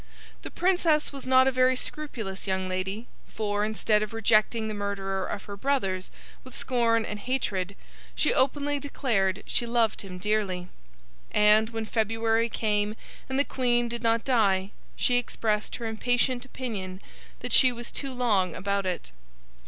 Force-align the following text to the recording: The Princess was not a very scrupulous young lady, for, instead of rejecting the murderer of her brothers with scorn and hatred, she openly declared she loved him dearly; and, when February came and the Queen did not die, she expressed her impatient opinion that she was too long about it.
The 0.41 0.49
Princess 0.49 1.13
was 1.13 1.27
not 1.27 1.47
a 1.47 1.51
very 1.51 1.75
scrupulous 1.75 2.47
young 2.47 2.67
lady, 2.67 3.05
for, 3.27 3.63
instead 3.63 4.01
of 4.01 4.13
rejecting 4.15 4.67
the 4.67 4.73
murderer 4.73 5.27
of 5.27 5.43
her 5.43 5.55
brothers 5.55 6.09
with 6.43 6.57
scorn 6.57 7.05
and 7.05 7.19
hatred, 7.19 7.75
she 8.15 8.33
openly 8.33 8.79
declared 8.79 9.43
she 9.45 9.67
loved 9.67 10.01
him 10.01 10.17
dearly; 10.17 10.69
and, 11.31 11.69
when 11.69 11.85
February 11.85 12.49
came 12.49 12.95
and 13.29 13.37
the 13.37 13.45
Queen 13.45 13.87
did 13.87 14.01
not 14.01 14.25
die, 14.25 14.71
she 14.95 15.17
expressed 15.17 15.75
her 15.75 15.85
impatient 15.85 16.45
opinion 16.45 16.99
that 17.41 17.53
she 17.53 17.71
was 17.71 17.91
too 17.91 18.11
long 18.11 18.55
about 18.55 18.87
it. 18.87 19.11